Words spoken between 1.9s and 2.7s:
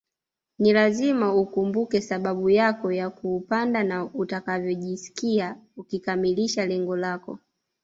sababu